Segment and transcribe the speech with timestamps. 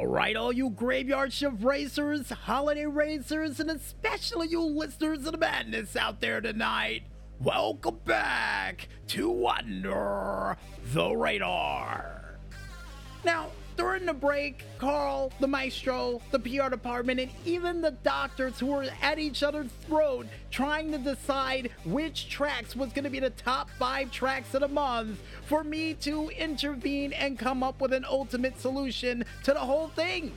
[0.00, 5.36] All right, all you graveyard shift racers, holiday racers, and especially you listeners of the
[5.36, 7.02] madness out there tonight,
[7.38, 10.56] welcome back to Under
[10.94, 12.38] the Radar.
[13.24, 13.48] Now,
[13.80, 18.86] during the break, Carl, the maestro, the PR department, and even the doctors who were
[19.00, 23.70] at each other's throat trying to decide which tracks was going to be the top
[23.78, 28.60] five tracks of the month for me to intervene and come up with an ultimate
[28.60, 30.30] solution to the whole thing.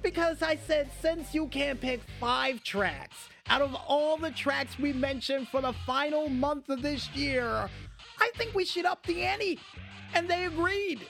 [0.00, 4.92] Because I said, since you can't pick five tracks out of all the tracks we
[4.92, 7.68] mentioned for the final month of this year,
[8.20, 9.58] I think we should up the ante.
[10.14, 11.00] And they agreed.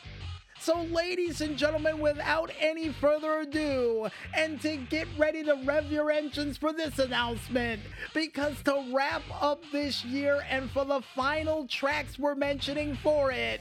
[0.64, 6.10] So, ladies and gentlemen, without any further ado, and to get ready to rev your
[6.10, 7.82] engines for this announcement,
[8.14, 13.60] because to wrap up this year and for the final tracks we're mentioning for it,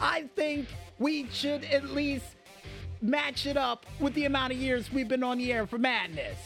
[0.00, 0.66] I think
[0.98, 2.34] we should at least
[3.00, 6.36] match it up with the amount of years we've been on the air for Madness.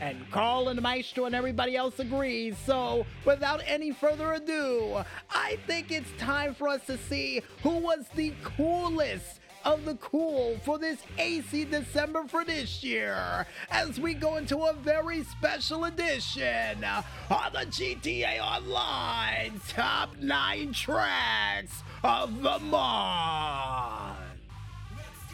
[0.00, 2.56] And Carl and Maestro and everybody else agrees.
[2.64, 8.06] So, without any further ado, I think it's time for us to see who was
[8.14, 14.36] the coolest of the cool for this AC December for this year as we go
[14.36, 17.04] into a very special edition of
[17.52, 24.18] the GTA Online Top 9 Tracks of the Month.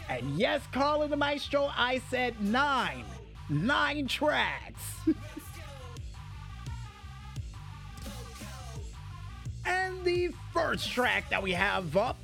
[0.07, 3.05] And yes, Carl and the Maestro, I said nine.
[3.49, 4.81] Nine tracks.
[9.65, 12.17] and the first track that we have up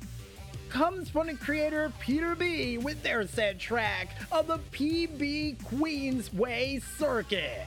[0.72, 7.66] comes from the creator Peter B with their said track of the PB Queensway Circuit.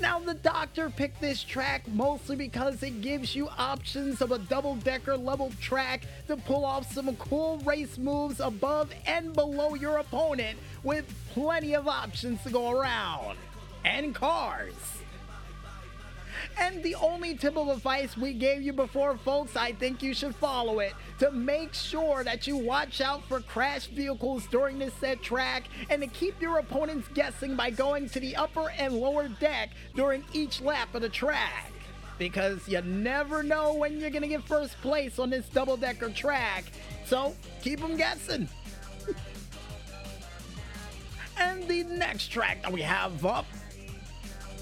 [0.00, 4.74] Now, the doctor picked this track mostly because it gives you options of a double
[4.74, 10.58] decker level track to pull off some cool race moves above and below your opponent
[10.82, 13.38] with plenty of options to go around.
[13.84, 14.74] And cars.
[16.58, 20.34] And the only tip of advice we gave you before, folks, I think you should
[20.34, 25.22] follow it to make sure that you watch out for crash vehicles during this set
[25.22, 29.70] track and to keep your opponents guessing by going to the upper and lower deck
[29.94, 31.72] during each lap of the track.
[32.18, 36.64] Because you never know when you're to get first place on this double decker track,
[37.04, 38.48] so keep them guessing.
[41.38, 43.44] and the next track that we have up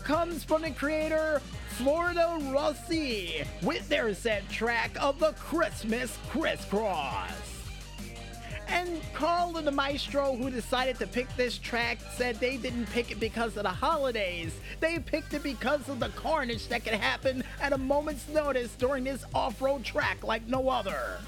[0.03, 1.41] comes from the creator
[1.77, 7.33] Florida Rossi with their set track of the Christmas Crisscross.
[8.69, 13.19] And Carl the Maestro, who decided to pick this track, said they didn't pick it
[13.19, 14.55] because of the holidays.
[14.79, 19.03] They picked it because of the carnage that could happen at a moment's notice during
[19.03, 21.19] this off road track like no other.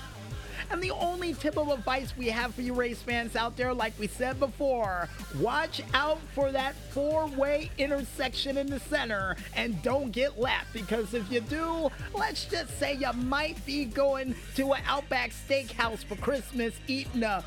[0.70, 3.98] And the only tip of advice we have for you race fans out there, like
[3.98, 10.10] we said before, watch out for that four way intersection in the center and don't
[10.10, 14.82] get lapped because if you do, let's just say you might be going to an
[14.86, 17.44] Outback Steakhouse for Christmas eating a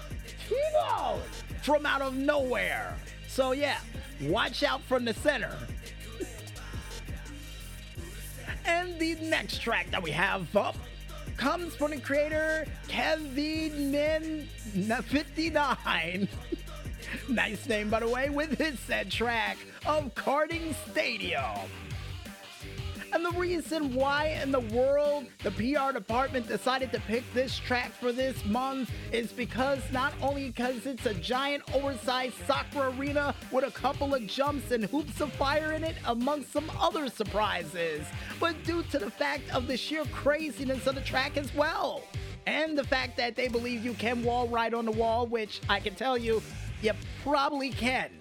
[0.47, 1.19] Tino
[1.61, 2.95] from out of nowhere.
[3.27, 3.79] So, yeah,
[4.21, 5.55] watch out from the center.
[8.65, 10.75] and the next track that we have up
[11.39, 14.47] comes from the creator Kevin Min
[15.05, 16.27] 59.
[17.29, 21.41] nice name, by the way, with his said track of Karting Stadium.
[23.11, 27.91] And the reason why in the world the PR department decided to pick this track
[27.91, 33.65] for this month is because not only because it's a giant oversized soccer arena with
[33.65, 38.05] a couple of jumps and hoops of fire in it amongst some other surprises,
[38.39, 42.03] but due to the fact of the sheer craziness of the track as well.
[42.45, 45.79] And the fact that they believe you can wall ride on the wall, which I
[45.79, 46.41] can tell you,
[46.81, 46.93] you
[47.23, 48.18] probably can.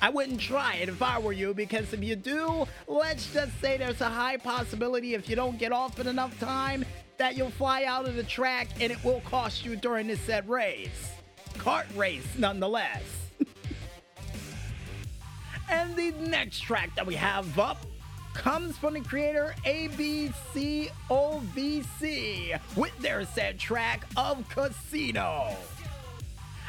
[0.00, 3.76] I wouldn't try it if I were you because if you do, let's just say
[3.76, 6.84] there's a high possibility if you don't get off in enough time
[7.18, 10.46] that you'll fly out of the track and it will cost you during this set
[10.48, 11.12] race.
[11.54, 13.02] Kart race, nonetheless.
[15.70, 17.78] and the next track that we have up
[18.34, 20.30] comes from the creator ABCOVC
[22.76, 25.56] with their set track of Casino.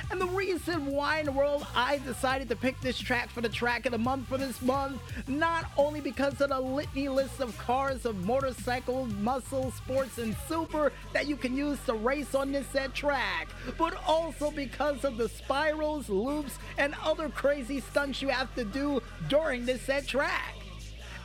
[0.10, 3.50] And the reason why in the world I decided to pick this track for the
[3.50, 7.58] track of the month for this month, not only because of the litany list of
[7.58, 12.68] cars, of motorcycles, muscle, sports, and super that you can use to race on this
[12.68, 18.54] set track, but also because of the spirals, loops, and other crazy stunts you have
[18.56, 20.57] to do during this set track.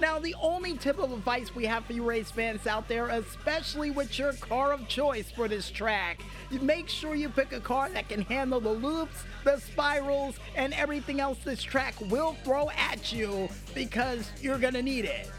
[0.02, 3.92] Now, the only tip of advice we have for you race fans out there, especially
[3.92, 6.20] with your car of choice for this track,
[6.60, 11.20] make sure you pick a car that can handle the loops, the spirals, and everything
[11.20, 15.30] else this track will throw at you because you're gonna need it.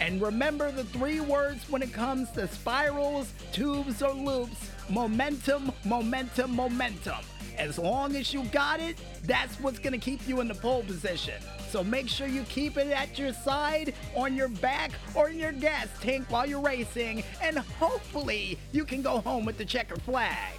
[0.00, 6.56] And remember the three words when it comes to spirals, tubes, or loops momentum, momentum,
[6.56, 7.22] momentum.
[7.58, 11.34] As long as you got it, that's what's gonna keep you in the pole position.
[11.70, 15.52] So make sure you keep it at your side, on your back, or in your
[15.52, 20.58] gas tank while you're racing, and hopefully you can go home with the checker flag.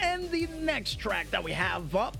[0.00, 2.16] And the next track that we have up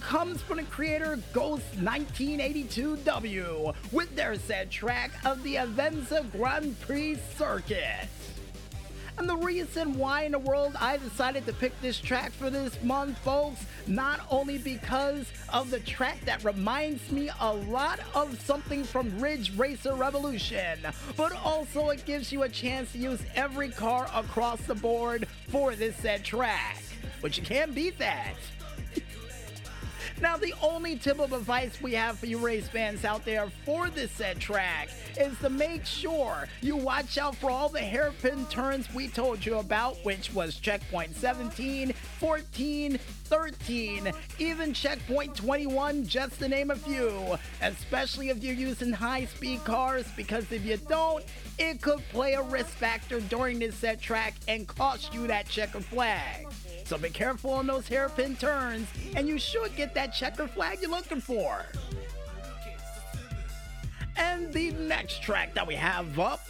[0.00, 7.18] comes from the creator Ghost 1982W with their said track of the Avenza Grand Prix
[7.36, 8.08] Circuit.
[9.22, 12.82] And the reason why in the world I decided to pick this track for this
[12.82, 18.82] month, folks, not only because of the track that reminds me a lot of something
[18.82, 20.80] from Ridge Racer Revolution,
[21.16, 25.76] but also it gives you a chance to use every car across the board for
[25.76, 26.82] this said track.
[27.20, 28.34] But you can't beat that.
[30.22, 33.90] Now, the only tip of advice we have for you race fans out there for
[33.90, 34.88] this set track
[35.18, 39.58] is to make sure you watch out for all the hairpin turns we told you
[39.58, 47.36] about, which was checkpoint 17, 14, 13, even checkpoint 21, just to name a few.
[47.60, 51.24] Especially if you're using high speed cars, because if you don't,
[51.58, 55.80] it could play a risk factor during this set track and cost you that checker
[55.80, 56.46] flag.
[56.92, 58.86] So be careful on those hairpin turns,
[59.16, 61.64] and you should get that checker flag you're looking for.
[64.18, 66.46] And the next track that we have up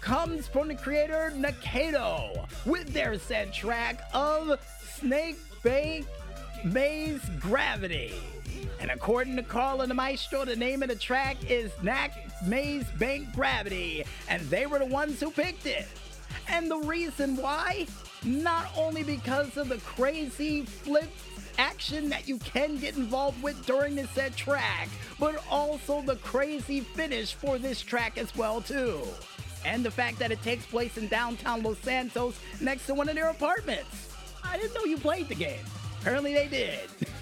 [0.00, 4.58] comes from the creator Nakato with their said track of
[4.94, 6.06] Snake Bank
[6.64, 8.14] Maze Gravity.
[8.80, 12.12] And according to Carl and the Maestro, the name of the track is Knack
[12.46, 15.86] Maze Bank Gravity, and they were the ones who picked it.
[16.48, 17.86] And the reason why?
[18.24, 21.10] Not only because of the crazy flip
[21.58, 24.88] action that you can get involved with during this set track,
[25.18, 29.02] but also the crazy finish for this track as well too.
[29.64, 33.16] And the fact that it takes place in downtown Los Santos next to one of
[33.16, 34.14] their apartments.
[34.44, 35.64] I didn't know you played the game.
[36.00, 36.88] Apparently they did.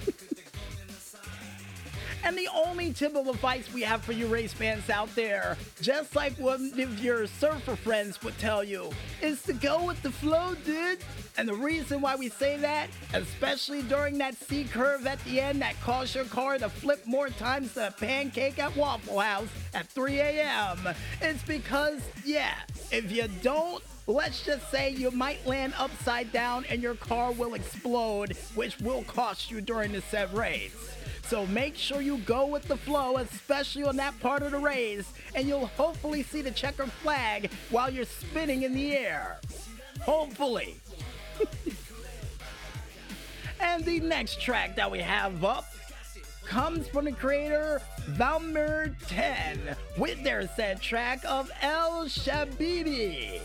[2.27, 6.17] And the only tip of advice we have for you race fans out there, just
[6.17, 8.91] like one of your surfer friends would tell you,
[9.23, 10.99] is to go with the flow, dude.
[11.39, 15.63] And the reason why we say that, especially during that C curve at the end
[15.63, 19.87] that caused your car to flip more times than a pancake at Waffle House at
[19.87, 20.81] 3 a.m.,
[21.23, 22.55] is because, yeah,
[22.91, 27.55] if you don't let's just say you might land upside down and your car will
[27.55, 30.97] explode, which will cost you during the set race.
[31.27, 35.13] So make sure you go with the flow, especially on that part of the race,
[35.35, 39.41] and you'll hopefully see the checker flag while you're spinning in the air.
[40.03, 40.77] Hopefully.
[43.61, 45.65] and the next track that we have up
[46.45, 49.59] comes from the creator Valmir 10
[49.99, 53.41] with their said track of El Shabibi.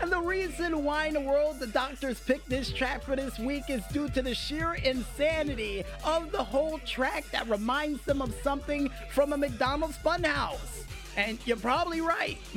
[0.00, 3.64] And the reason why in the world the doctors picked this track for this week
[3.68, 8.90] is due to the sheer insanity of the whole track that reminds them of something
[9.10, 10.84] from a McDonald's funhouse.
[11.16, 12.38] And you're probably right.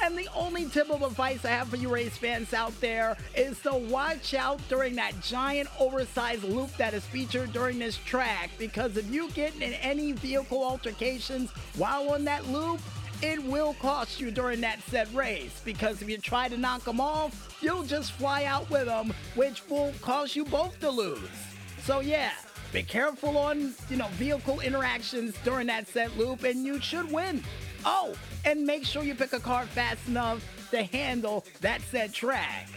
[0.00, 3.58] And the only tip of advice I have for you race fans out there is
[3.62, 8.96] to watch out during that giant oversized loop that is featured during this track because
[8.96, 12.80] if you get in any vehicle altercations while on that loop,
[13.22, 17.00] it will cost you during that set race because if you try to knock them
[17.00, 21.28] off, you'll just fly out with them, which will cause you both to lose.
[21.82, 22.32] So yeah,
[22.72, 27.42] be careful on, you know, vehicle interactions during that set loop and you should win.
[27.84, 32.68] Oh, and make sure you pick a car fast enough to handle that set track.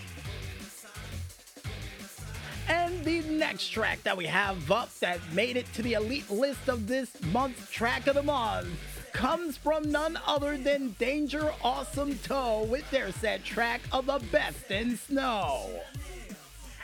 [2.67, 6.69] And the next track that we have up that made it to the elite list
[6.69, 8.69] of this month's track of the month
[9.21, 14.71] comes from none other than Danger Awesome Toe with their set track of the best
[14.71, 15.69] in snow.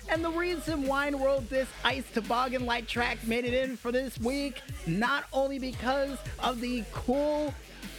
[0.08, 4.20] And the reason in world this ice toboggan light track made it in for this
[4.20, 7.56] week, not only because of the cool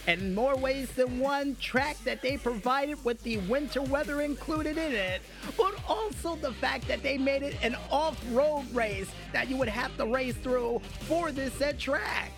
[0.07, 4.93] and more ways than one track that they provided with the winter weather included in
[4.93, 5.21] it,
[5.57, 9.95] but also the fact that they made it an off-road race that you would have
[9.97, 10.79] to race through
[11.09, 12.31] for this set track.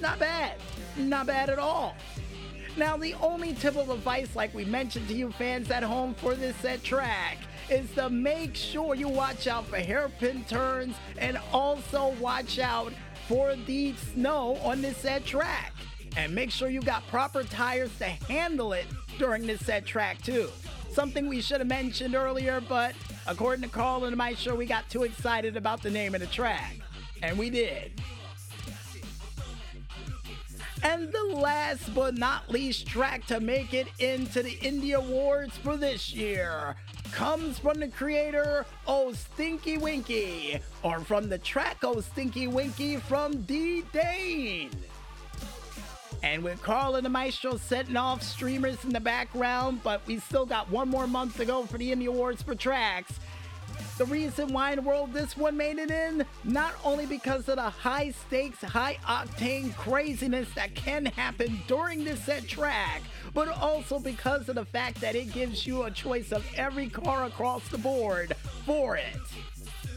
[0.00, 0.56] Not bad.
[0.96, 1.94] Not bad at all.
[2.76, 6.34] Now, the only tip of advice, like we mentioned to you fans at home for
[6.34, 7.38] this set track,
[7.70, 12.92] is to make sure you watch out for hairpin turns and also watch out
[13.28, 15.72] for the snow on this set track.
[16.16, 18.86] And make sure you got proper tires to handle it
[19.18, 20.48] during this set track too.
[20.90, 22.94] Something we should have mentioned earlier, but
[23.26, 26.76] according to Carl and Maestro, we got too excited about the name of the track.
[27.22, 28.00] And we did.
[30.82, 35.76] And the last but not least track to make it into the Indie Awards for
[35.76, 36.76] this year
[37.12, 43.42] comes from the creator Oh Stinky Winky, or from the track Oh Stinky Winky from
[43.42, 44.70] D Dane.
[46.22, 50.46] And with Carl and the Maestro setting off streamers in the background, but we still
[50.46, 53.20] got one more month to go for the Indie Awards for tracks.
[53.98, 57.56] The reason why in the world this one made it in, not only because of
[57.56, 63.02] the high stakes, high octane craziness that can happen during this set track,
[63.32, 67.24] but also because of the fact that it gives you a choice of every car
[67.24, 69.16] across the board for it.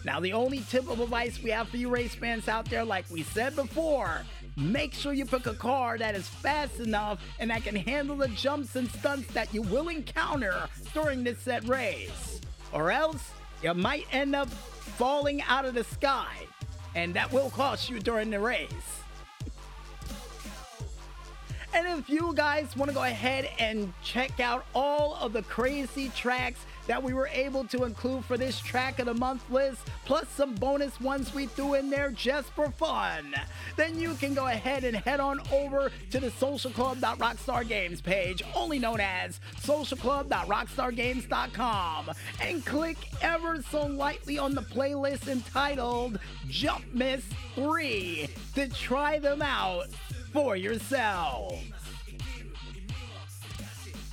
[0.05, 3.05] Now, the only tip of advice we have for you race fans out there, like
[3.11, 4.23] we said before,
[4.55, 8.29] make sure you pick a car that is fast enough and that can handle the
[8.29, 12.39] jumps and stunts that you will encounter during this set race.
[12.71, 16.33] Or else, you might end up falling out of the sky,
[16.95, 18.69] and that will cost you during the race.
[21.73, 26.09] And if you guys want to go ahead and check out all of the crazy
[26.15, 30.27] tracks that we were able to include for this track of the month list, plus
[30.29, 33.33] some bonus ones we threw in there just for fun,
[33.75, 38.99] then you can go ahead and head on over to the socialclub.rockstargames page, only known
[38.99, 47.23] as socialclub.rockstargames.com, and click ever so lightly on the playlist entitled Jump Miss
[47.55, 49.87] 3 to try them out
[50.31, 51.78] for yourselves.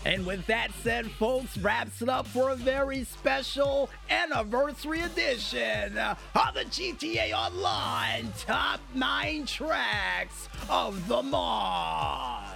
[0.07, 6.17] And with that said, folks, wraps it up for a very special anniversary edition of
[6.55, 12.55] the GTA Online Top 9 Tracks of the Month.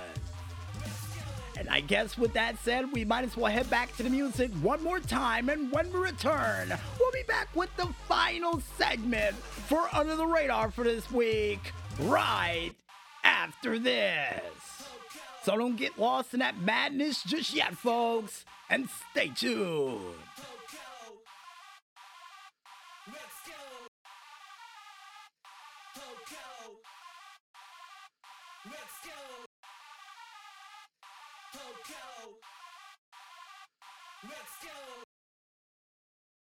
[1.59, 4.53] And I guess with that said, we might as well head back to the music
[4.63, 5.49] one more time.
[5.49, 10.71] And when we return, we'll be back with the final segment for Under the Radar
[10.71, 12.71] for this week, right
[13.25, 14.41] after this.
[15.43, 20.15] So don't get lost in that madness just yet, folks, and stay tuned.